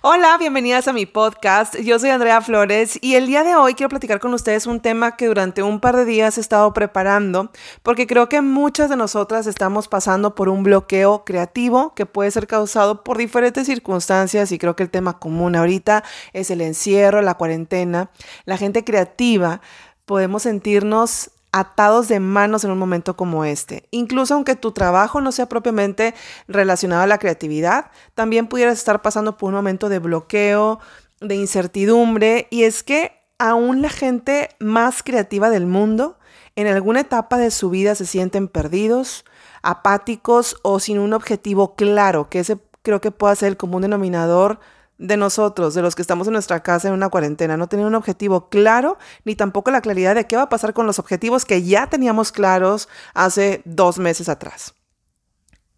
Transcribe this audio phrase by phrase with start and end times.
[0.00, 1.76] Hola, bienvenidas a mi podcast.
[1.80, 5.16] Yo soy Andrea Flores y el día de hoy quiero platicar con ustedes un tema
[5.16, 7.50] que durante un par de días he estado preparando
[7.82, 12.46] porque creo que muchas de nosotras estamos pasando por un bloqueo creativo que puede ser
[12.46, 17.34] causado por diferentes circunstancias y creo que el tema común ahorita es el encierro, la
[17.34, 18.10] cuarentena.
[18.44, 19.60] La gente creativa
[20.06, 23.88] podemos sentirnos atados de manos en un momento como este.
[23.90, 26.14] Incluso aunque tu trabajo no sea propiamente
[26.46, 30.80] relacionado a la creatividad, también pudieras estar pasando por un momento de bloqueo,
[31.20, 36.18] de incertidumbre, y es que aún la gente más creativa del mundo,
[36.56, 39.24] en alguna etapa de su vida se sienten perdidos,
[39.62, 44.60] apáticos o sin un objetivo claro, que ese creo que pueda ser el común denominador
[44.98, 47.94] de nosotros, de los que estamos en nuestra casa en una cuarentena, no tener un
[47.94, 51.62] objetivo claro, ni tampoco la claridad de qué va a pasar con los objetivos que
[51.62, 54.74] ya teníamos claros hace dos meses atrás.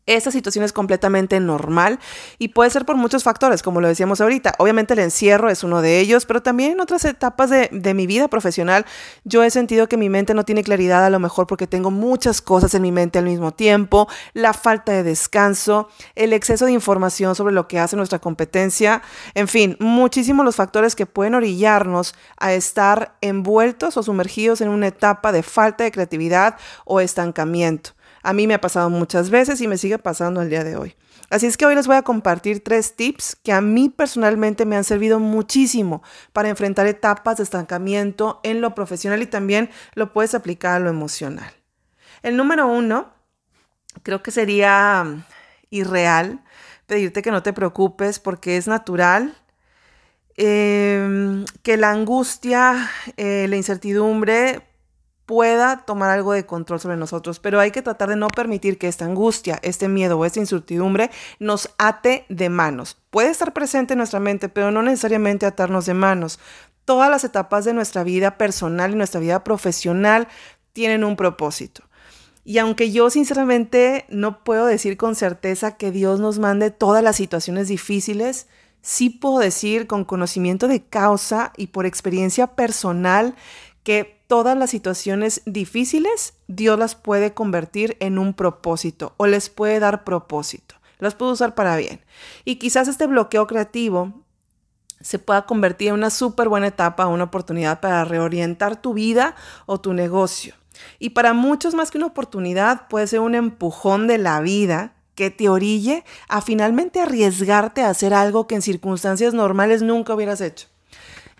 [0.06, 2.00] Esta situación es completamente normal
[2.38, 4.54] y puede ser por muchos factores, como lo decíamos ahorita.
[4.58, 8.06] Obviamente el encierro es uno de ellos, pero también en otras etapas de, de, mi
[8.06, 8.86] vida profesional
[9.24, 12.40] yo he sentido que mi mente no tiene claridad a lo mejor porque tengo muchas
[12.40, 17.34] cosas en mi mente al mismo tiempo, la falta de descanso, el exceso de información
[17.34, 19.02] sobre lo que hace nuestra competencia,
[19.34, 24.88] en fin, muchísimos los factores que pueden orillarnos a estar envueltos o sumergidos en una
[24.88, 27.90] etapa de falta de creatividad o estancamiento.
[28.22, 30.96] A mí me ha pasado muchas veces y me sigue pasando el día de hoy.
[31.30, 34.76] Así es que hoy les voy a compartir tres tips que a mí personalmente me
[34.76, 40.34] han servido muchísimo para enfrentar etapas de estancamiento en lo profesional y también lo puedes
[40.34, 41.52] aplicar a lo emocional.
[42.22, 43.12] El número uno,
[44.02, 45.24] creo que sería mm,
[45.70, 46.42] irreal
[46.86, 49.36] pedirte que no te preocupes porque es natural
[50.36, 54.69] em, que la angustia, eh, la incertidumbre
[55.30, 58.88] pueda tomar algo de control sobre nosotros, pero hay que tratar de no permitir que
[58.88, 62.98] esta angustia, este miedo o esta incertidumbre nos ate de manos.
[63.10, 66.40] Puede estar presente en nuestra mente, pero no necesariamente atarnos de manos.
[66.84, 70.26] Todas las etapas de nuestra vida personal y nuestra vida profesional
[70.72, 71.84] tienen un propósito.
[72.42, 77.14] Y aunque yo sinceramente no puedo decir con certeza que Dios nos mande todas las
[77.14, 78.48] situaciones difíciles,
[78.82, 83.36] sí puedo decir con conocimiento de causa y por experiencia personal
[83.84, 89.80] que todas las situaciones difíciles, Dios las puede convertir en un propósito o les puede
[89.80, 90.76] dar propósito.
[91.00, 92.00] Las puede usar para bien.
[92.44, 94.22] Y quizás este bloqueo creativo
[95.00, 99.34] se pueda convertir en una súper buena etapa, una oportunidad para reorientar tu vida
[99.66, 100.54] o tu negocio.
[101.00, 105.32] Y para muchos más que una oportunidad, puede ser un empujón de la vida que
[105.32, 110.68] te orille a finalmente arriesgarte a hacer algo que en circunstancias normales nunca hubieras hecho.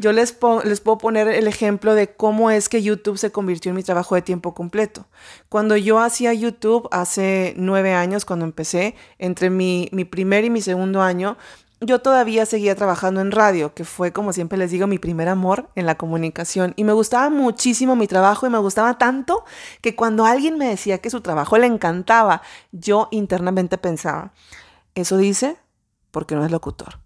[0.01, 0.35] Yo les,
[0.65, 4.15] les puedo poner el ejemplo de cómo es que YouTube se convirtió en mi trabajo
[4.15, 5.05] de tiempo completo.
[5.51, 10.63] Cuando yo hacía YouTube hace nueve años, cuando empecé, entre mi, mi primer y mi
[10.63, 11.37] segundo año,
[11.83, 15.69] yo todavía seguía trabajando en radio, que fue, como siempre les digo, mi primer amor
[15.75, 16.73] en la comunicación.
[16.77, 19.45] Y me gustaba muchísimo mi trabajo y me gustaba tanto
[19.83, 22.41] que cuando alguien me decía que su trabajo le encantaba,
[22.73, 24.33] yo internamente pensaba,
[24.95, 25.59] eso dice
[26.11, 27.01] porque no es locutor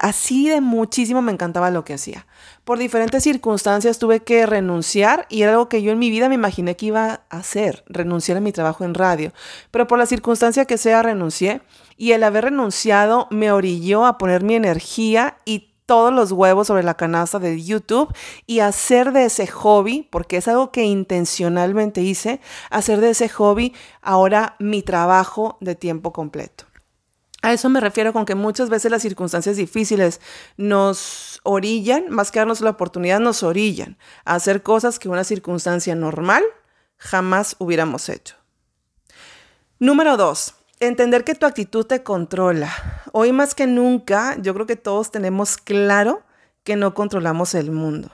[0.00, 2.26] así de muchísimo me encantaba lo que hacía.
[2.64, 6.34] Por diferentes circunstancias tuve que renunciar y era algo que yo en mi vida me
[6.34, 9.32] imaginé que iba a hacer, renunciar a mi trabajo en radio.
[9.70, 11.62] Pero por la circunstancia que sea, renuncié
[11.96, 16.82] y el haber renunciado me orilló a poner mi energía y todos los huevos sobre
[16.82, 18.14] la canasta de YouTube
[18.46, 23.72] y hacer de ese hobby, porque es algo que intencionalmente hice, hacer de ese hobby
[24.02, 26.67] ahora mi trabajo de tiempo completo.
[27.48, 30.20] A eso me refiero con que muchas veces las circunstancias difíciles
[30.58, 35.94] nos orillan, más que darnos la oportunidad, nos orillan a hacer cosas que una circunstancia
[35.94, 36.44] normal
[36.98, 38.36] jamás hubiéramos hecho.
[39.78, 42.70] Número dos, entender que tu actitud te controla.
[43.12, 46.22] Hoy más que nunca, yo creo que todos tenemos claro
[46.64, 48.10] que no controlamos el mundo.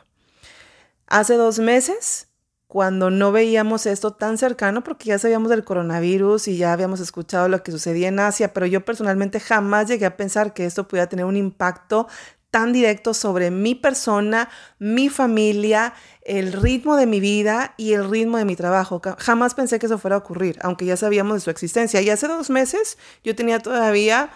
[1.09, 2.28] Hace dos meses
[2.75, 7.47] cuando no veíamos esto tan cercano, porque ya sabíamos del coronavirus y ya habíamos escuchado
[7.49, 11.09] lo que sucedía en Asia, pero yo personalmente jamás llegué a pensar que esto pudiera
[11.09, 12.09] tener un impacto
[12.50, 14.49] tan directo sobre mi persona,
[14.81, 19.00] mi familia, el ritmo de mi vida y el ritmo de mi trabajo.
[19.19, 22.00] Jamás pensé que eso fuera a ocurrir, aunque ya sabíamos de su existencia.
[22.00, 24.31] Y hace dos meses yo tenía todavía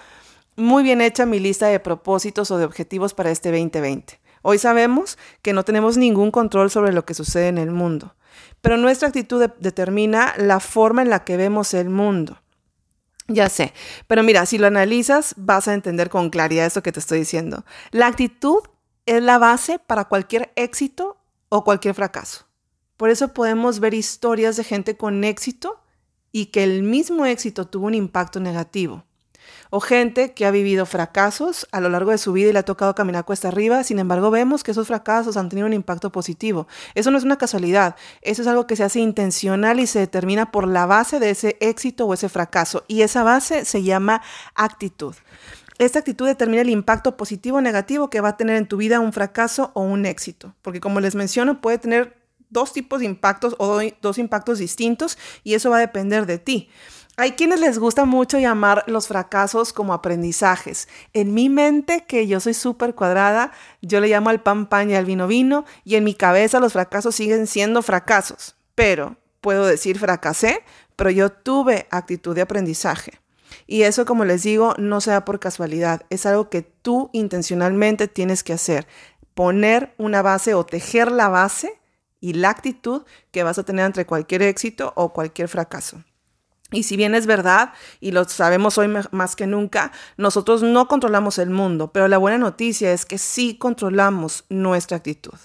[0.55, 4.20] muy bien hecha mi lista de propósitos o de objetivos para este 2020.
[4.43, 8.14] Hoy sabemos que no tenemos ningún control sobre lo que sucede en el mundo
[8.61, 12.40] pero nuestra actitud determina la forma en la que vemos el mundo.
[13.29, 13.75] Ya sé,
[14.06, 17.64] pero mira, si lo analizas vas a entender con claridad eso que te estoy diciendo.
[17.90, 18.61] La actitud
[19.05, 21.19] es la base para cualquier éxito
[21.50, 22.46] o cualquier fracaso.
[22.96, 25.81] Por eso podemos ver historias de gente con éxito
[26.32, 29.05] y que el mismo éxito tuvo un impacto negativo.
[29.70, 32.65] O gente que ha vivido fracasos a lo largo de su vida y le ha
[32.65, 36.67] tocado caminar cuesta arriba, sin embargo vemos que esos fracasos han tenido un impacto positivo.
[36.94, 40.50] Eso no es una casualidad, eso es algo que se hace intencional y se determina
[40.50, 44.23] por la base de ese éxito o ese fracaso, y esa base se llama
[44.55, 45.15] actitud.
[45.79, 48.99] Esta actitud determina el impacto positivo o negativo que va a tener en tu vida
[48.99, 52.19] un fracaso o un éxito, porque como les menciono, puede tener
[52.50, 56.69] dos tipos de impactos o dos impactos distintos y eso va a depender de ti.
[57.20, 60.87] Hay quienes les gusta mucho llamar los fracasos como aprendizajes.
[61.12, 63.50] En mi mente, que yo soy súper cuadrada,
[63.82, 66.75] yo le llamo al pan pan y al vino vino, y en mi cabeza los
[66.75, 68.55] fracasos siguen siendo fracasos.
[68.76, 70.62] Pero puedo decir fracasé,
[70.94, 73.19] pero yo tuve actitud de aprendizaje.
[73.67, 78.44] Y eso, como les digo, no sea por casualidad, es algo que tú intencionalmente tienes
[78.44, 78.87] que hacer.
[79.35, 81.81] Poner una base o tejer la base
[82.21, 86.05] y la actitud que vas a tener entre cualquier éxito o cualquier fracaso.
[86.70, 91.38] Y si bien es verdad, y lo sabemos hoy más que nunca, nosotros no controlamos
[91.38, 95.38] el mundo, pero la buena noticia es que sí controlamos nuestra actitud.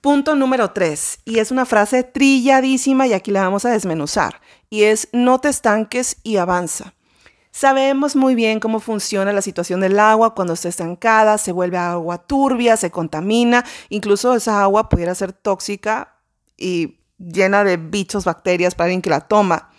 [0.00, 4.40] Punto número tres, y es una frase trilladísima y aquí la vamos a desmenuzar,
[4.70, 6.94] y es no te estanques y avanza.
[7.50, 12.18] Sabemos muy bien cómo funciona la situación del agua cuando está estancada, se vuelve agua
[12.18, 16.16] turbia, se contamina, incluso esa agua pudiera ser tóxica
[16.56, 16.98] y
[17.32, 19.70] llena de bichos, bacterias para alguien que la toma.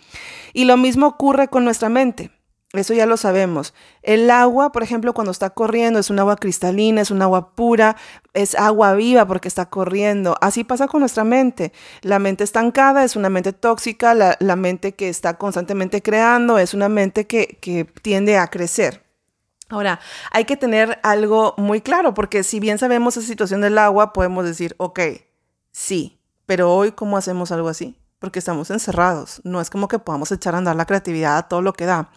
[0.52, 2.30] Y lo mismo ocurre con nuestra mente.
[2.72, 3.74] Eso ya lo sabemos.
[4.02, 7.96] El agua, por ejemplo, cuando está corriendo, es un agua cristalina, es un agua pura,
[8.34, 10.36] es agua viva porque está corriendo.
[10.40, 11.72] Así pasa con nuestra mente.
[12.02, 16.88] La mente estancada es una mente tóxica, la, mente que está constantemente creando es una
[16.88, 19.04] mente que, que tiende a crecer.
[19.68, 20.00] Ahora,
[20.30, 24.44] hay que tener algo muy claro, porque si bien sabemos esa situación del agua, podemos
[24.44, 25.00] decir, ok,
[25.72, 27.96] sí, pero hoy, ¿cómo hacemos algo así?
[28.18, 29.40] Porque estamos encerrados.
[29.44, 32.10] No es como que podamos echar a andar la creatividad a todo lo que da.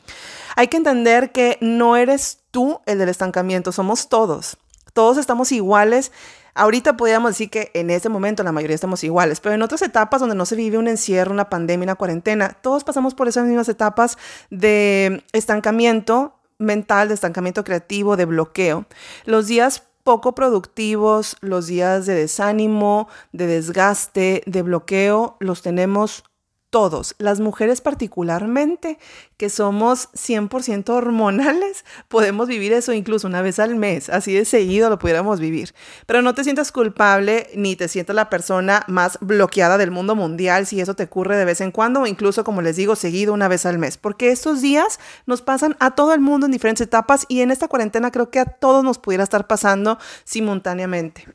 [0.56, 4.58] Hay que entender que no eres tú el del estancamiento, somos todos.
[4.94, 6.12] Todos estamos iguales.
[6.56, 10.20] Ahorita podríamos decir que en este momento la mayoría estamos iguales, pero en otras etapas
[10.20, 13.70] donde no se vive un encierro, una pandemia, una cuarentena, todos pasamos por esas mismas
[13.70, 14.18] etapas
[14.50, 18.86] de estancamiento mental, de estancamiento creativo, de bloqueo.
[19.26, 26.24] Los días poco productivos, los días de desánimo, de desgaste, de bloqueo, los tenemos
[26.70, 29.00] todos, las mujeres particularmente,
[29.38, 34.90] que somos 100% hormonales, podemos vivir eso incluso una vez al mes, así de seguido
[34.90, 35.74] lo pudiéramos vivir.
[36.06, 40.66] Pero no te sientas culpable ni te sientas la persona más bloqueada del mundo mundial
[40.66, 43.48] si eso te ocurre de vez en cuando o incluso, como les digo, seguido una
[43.48, 47.26] vez al mes, porque estos días nos pasan a todo el mundo en diferentes etapas
[47.30, 51.26] y en esta cuarentena creo que a todos nos pudiera estar pasando simultáneamente.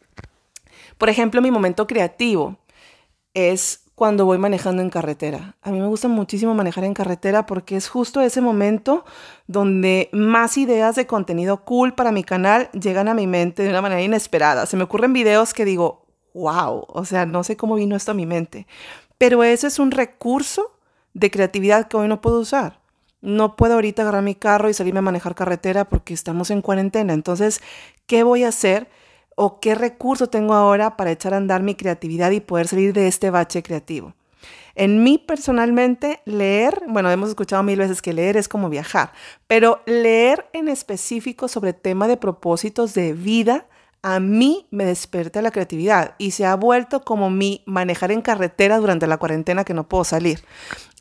[0.98, 2.58] Por ejemplo, mi momento creativo
[3.34, 5.56] es cuando voy manejando en carretera.
[5.62, 9.04] A mí me gusta muchísimo manejar en carretera porque es justo ese momento
[9.46, 13.82] donde más ideas de contenido cool para mi canal llegan a mi mente de una
[13.82, 14.66] manera inesperada.
[14.66, 18.14] Se me ocurren videos que digo, wow, o sea, no sé cómo vino esto a
[18.14, 18.66] mi mente.
[19.16, 20.72] Pero ese es un recurso
[21.12, 22.80] de creatividad que hoy no puedo usar.
[23.20, 27.14] No puedo ahorita agarrar mi carro y salirme a manejar carretera porque estamos en cuarentena.
[27.14, 27.60] Entonces,
[28.06, 28.88] ¿qué voy a hacer?
[29.36, 33.08] O qué recurso tengo ahora para echar a andar mi creatividad y poder salir de
[33.08, 34.14] este bache creativo.
[34.74, 39.12] En mí personalmente, leer, bueno, hemos escuchado mil veces que leer es como viajar,
[39.46, 43.66] pero leer en específico sobre tema de propósitos de vida,
[44.02, 48.78] a mí me despierta la creatividad y se ha vuelto como mi manejar en carretera
[48.78, 50.44] durante la cuarentena que no puedo salir.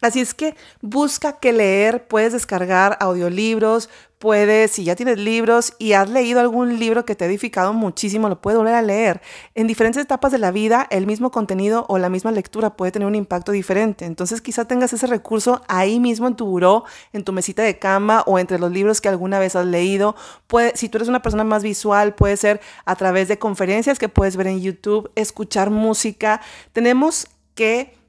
[0.04, 5.94] Así es que busca que leer, puedes descargar audiolibros, puedes, si ya tienes libros y
[5.94, 9.22] has leído algún libro que te ha edificado muchísimo, lo puedes volver a leer.
[9.56, 13.08] En diferentes etapas de la vida, el mismo contenido o la misma lectura puede tener
[13.08, 14.04] un impacto diferente.
[14.04, 16.84] Entonces quizá tengas ese recurso ahí mismo en tu buró,
[17.14, 20.18] en tu mesita de cama o entre los libros que alguna vez has leído.
[20.48, 24.10] Puede, si tú eres una persona más visual, puede ser a través de conferencias que
[24.10, 26.42] puedes ver en YouTube, escuchar música.
[26.74, 28.03] Tenemos que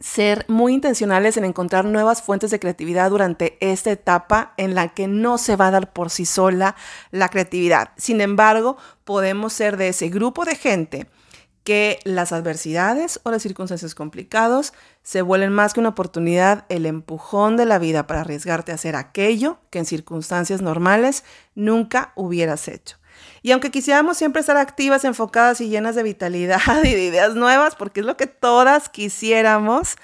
[0.00, 5.06] ser muy intencionales en encontrar nuevas fuentes de creatividad durante esta etapa en la que
[5.06, 6.74] no se va a dar por sí sola
[7.10, 7.90] la creatividad.
[7.96, 11.06] Sin embargo, podemos ser de ese grupo de gente
[11.64, 17.56] que las adversidades o las circunstancias complicadas se vuelven más que una oportunidad, el empujón
[17.56, 21.22] de la vida para arriesgarte a hacer aquello que en circunstancias normales
[21.54, 22.99] nunca hubieras hecho.
[23.42, 27.74] Y aunque quisiéramos siempre estar activas, enfocadas y llenas de vitalidad y de ideas nuevas,
[27.74, 29.96] porque es lo que todas quisiéramos,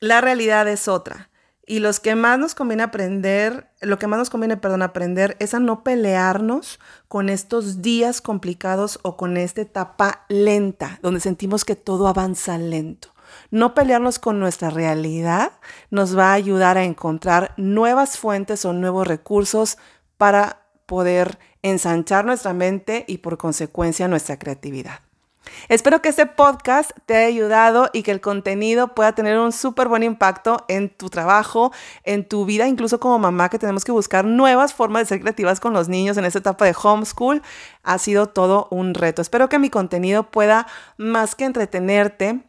[0.00, 1.30] la realidad es otra.
[1.68, 5.52] Y los que más nos conviene aprender, lo que más nos conviene, perdón, aprender es
[5.52, 11.74] a no pelearnos con estos días complicados o con esta etapa lenta, donde sentimos que
[11.74, 13.12] todo avanza lento.
[13.50, 15.50] No pelearnos con nuestra realidad
[15.90, 19.76] nos va a ayudar a encontrar nuevas fuentes o nuevos recursos
[20.16, 25.00] para poder ensanchar nuestra mente y por consecuencia nuestra creatividad.
[25.68, 29.88] Espero que este podcast te haya ayudado y que el contenido pueda tener un súper
[29.88, 31.72] buen impacto en tu trabajo,
[32.04, 35.60] en tu vida, incluso como mamá que tenemos que buscar nuevas formas de ser creativas
[35.60, 37.42] con los niños en esta etapa de homeschool.
[37.82, 39.22] Ha sido todo un reto.
[39.22, 42.40] Espero que mi contenido pueda más que entretenerte,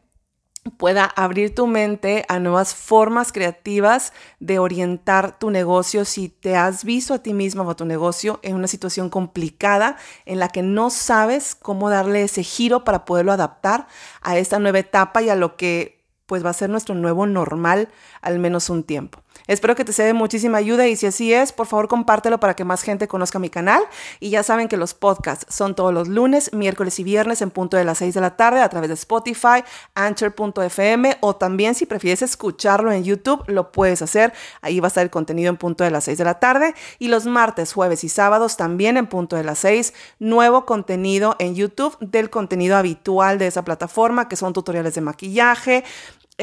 [0.71, 6.83] pueda abrir tu mente a nuevas formas creativas de orientar tu negocio si te has
[6.83, 10.63] visto a ti misma o a tu negocio en una situación complicada en la que
[10.63, 13.88] no sabes cómo darle ese giro para poderlo adaptar
[14.21, 17.89] a esta nueva etapa y a lo que pues va a ser nuestro nuevo normal
[18.21, 19.19] al menos un tiempo.
[19.48, 22.56] Espero que te sea de muchísima ayuda y si así es, por favor compártelo para
[22.56, 23.82] que más gente conozca mi canal.
[24.20, 27.77] Y ya saben que los podcasts son todos los lunes, miércoles y viernes en punto
[27.77, 29.63] de las 6 de la tarde a través de Spotify,
[29.96, 34.34] Anchor.fm o también si prefieres escucharlo en YouTube, lo puedes hacer.
[34.62, 36.74] Ahí va a estar el contenido en punto de las 6 de la tarde.
[37.00, 41.56] Y los martes, jueves y sábados también en punto de las 6, nuevo contenido en
[41.56, 45.84] YouTube del contenido habitual de esa plataforma, que son tutoriales de maquillaje,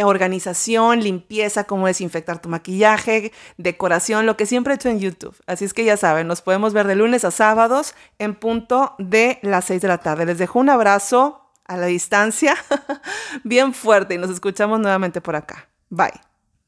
[0.03, 5.37] organización, limpieza, cómo desinfectar tu maquillaje, decoración, lo que siempre he hecho en YouTube.
[5.47, 9.39] Así es que ya saben, nos podemos ver de lunes a sábados en punto de
[9.43, 10.27] las 6 de la tarde.
[10.27, 12.57] Les dejo un abrazo a la distancia
[13.45, 15.69] bien fuerte y nos escuchamos nuevamente por acá.
[15.91, 16.34] Bye.